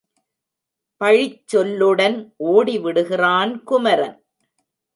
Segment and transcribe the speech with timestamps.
[1.01, 2.17] பழிச்சொல்லுடன்
[2.47, 4.17] ஓடிவிடுகிறான் குமரன்.